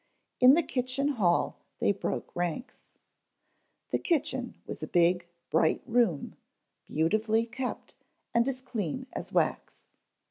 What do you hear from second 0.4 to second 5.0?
the kitchen hall they broke ranks. The kitchen was a